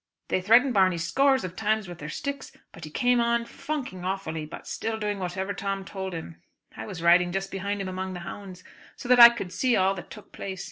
[0.29, 4.47] They threatened Barney scores of times with their sticks, but he came on, funking awfully,
[4.47, 6.41] but still doing whatever Tom told him.
[6.75, 8.63] I was riding just behind him among the hounds
[8.95, 10.59] so that I could see all that took place.